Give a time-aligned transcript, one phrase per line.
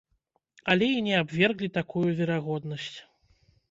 [0.73, 2.95] Але і не абверглі такую верагоднасць.